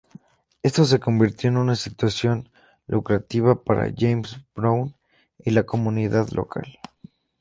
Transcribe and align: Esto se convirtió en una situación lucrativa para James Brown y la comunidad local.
Esto 0.63 0.83
se 0.85 0.99
convirtió 0.99 1.47
en 1.51 1.57
una 1.57 1.75
situación 1.75 2.49
lucrativa 2.87 3.63
para 3.63 3.93
James 3.95 4.35
Brown 4.55 4.95
y 5.37 5.51
la 5.51 5.61
comunidad 5.67 6.29
local. 6.31 6.79